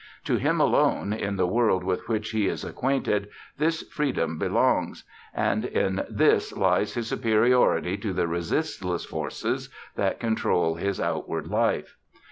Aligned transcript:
To 0.25 0.37
him 0.37 0.59
alone, 0.59 1.13
in 1.13 1.35
the 1.35 1.45
world 1.45 1.83
with 1.83 2.09
which 2.09 2.31
he 2.31 2.47
is 2.47 2.63
acquainted, 2.65 3.29
this 3.59 3.83
freedom 3.87 4.39
belongs; 4.39 5.03
and 5.31 5.63
in 5.63 6.03
this 6.09 6.57
lies 6.57 6.95
his 6.95 7.07
superiority 7.07 7.97
to 7.97 8.11
the 8.11 8.27
resistless 8.27 9.05
forces 9.05 9.69
that 9.95 10.19
control 10.19 10.73
his 10.73 10.99
outward 10.99 11.49
life. 11.49 11.97